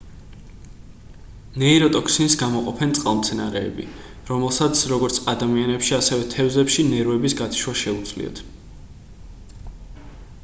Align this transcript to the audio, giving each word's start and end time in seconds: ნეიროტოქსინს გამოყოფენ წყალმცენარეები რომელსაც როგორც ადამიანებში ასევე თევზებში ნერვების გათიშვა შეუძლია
ნეიროტოქსინს 1.63 2.35
გამოყოფენ 2.41 2.95
წყალმცენარეები 2.99 3.85
რომელსაც 4.31 4.81
როგორც 4.93 5.19
ადამიანებში 5.35 5.95
ასევე 5.99 6.25
თევზებში 6.33 6.85
ნერვების 6.89 7.37
გათიშვა 7.43 7.75
შეუძლია 7.83 8.33